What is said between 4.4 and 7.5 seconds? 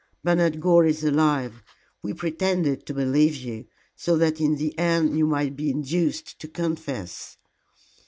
in the end you might be induced to confess."